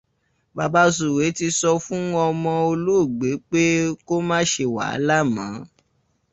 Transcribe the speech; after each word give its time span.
Bàbá 0.55 0.81
Sùwé 0.95 1.25
ti 1.37 1.47
sọ 1.59 1.69
fún 1.85 2.03
ọmọ 2.27 2.51
olóògbé 2.71 3.29
pé 3.49 3.61
kó 4.07 4.15
má 4.29 4.37
ṣe 4.51 4.63
wàhálà 4.75 5.17
mọ́ 5.35 5.51